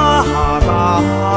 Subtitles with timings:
[0.00, 1.29] 啊哈。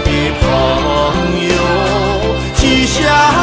[0.00, 0.48] 的朋
[1.48, 1.54] 友，
[2.54, 3.35] 记下。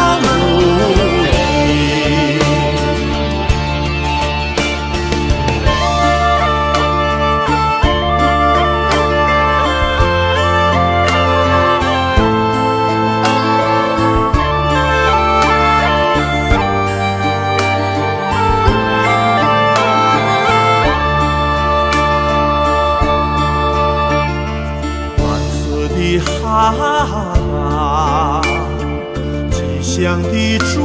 [29.95, 30.81] 乡的祝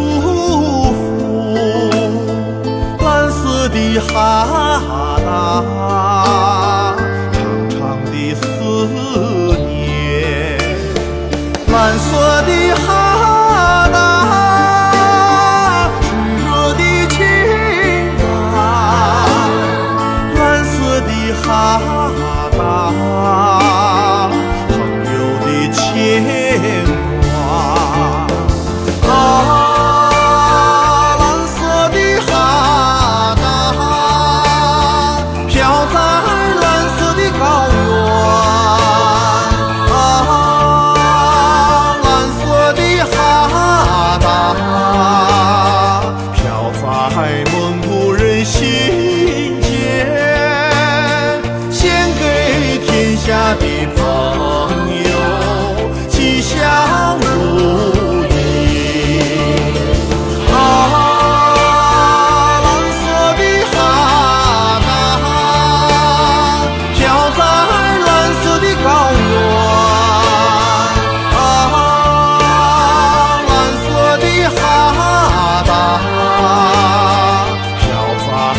[0.92, 1.56] 福，
[3.00, 4.12] 蓝色的哈
[5.24, 5.64] 达，
[7.32, 8.44] 长长的思
[9.66, 9.66] 念。
[11.72, 12.10] 蓝色
[12.42, 12.50] 的
[12.84, 12.86] 哈
[13.90, 13.96] 达，
[16.02, 16.04] 炙
[16.44, 17.16] 热的情
[18.18, 18.22] 感。
[20.36, 21.10] 蓝色的
[21.42, 21.46] 哈
[22.58, 23.27] 达。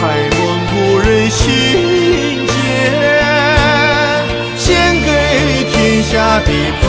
[0.02, 0.40] 开光
[0.72, 2.54] 故人心间，
[4.56, 6.89] 献给天下的。